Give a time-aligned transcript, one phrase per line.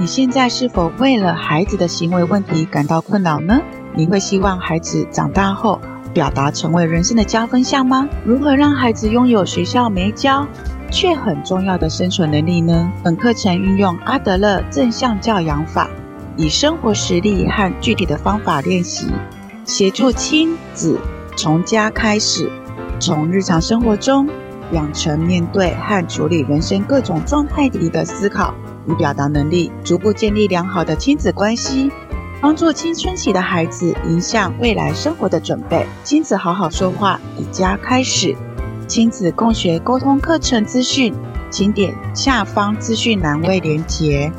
[0.00, 3.60] 你现在是否为了孩子的行为问题感到困扰呢？
[3.94, 5.78] 你会希望孩子长大后
[6.14, 8.08] 表达成为人生的加分项吗？
[8.24, 10.46] 如何让孩子拥有学校没教
[10.90, 12.90] 却很重要的生存能力呢？
[13.04, 15.90] 本课程运用阿德勒正向教养法，
[16.34, 19.08] 以生活实例和具体的方法练习，
[19.66, 20.98] 协助亲子
[21.36, 22.50] 从家开始，
[22.98, 24.26] 从日常生活中
[24.72, 28.54] 养成面对和处理人生各种状态题的思考
[28.96, 31.90] 表达能力，逐步建立良好的亲子关系，
[32.40, 35.86] 帮助青春期的孩子迎向未来生活的准备。
[36.02, 38.36] 亲子好好说话，以家开始。
[38.86, 41.14] 亲子共学沟通课程资讯，
[41.50, 44.32] 请点下方资讯栏位连接。